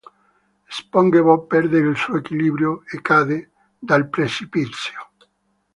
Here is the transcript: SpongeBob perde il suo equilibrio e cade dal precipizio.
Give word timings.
SpongeBob 0.67 1.47
perde 1.47 1.77
il 1.77 1.95
suo 1.95 2.17
equilibrio 2.17 2.81
e 2.91 2.99
cade 3.03 3.51
dal 3.77 4.09
precipizio. 4.09 4.97